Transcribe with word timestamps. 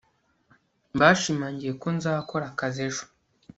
bashimangiye 0.99 1.71
ko 1.81 1.87
nzakora 1.97 2.45
akazi 2.51 2.79
ejo 2.87 3.03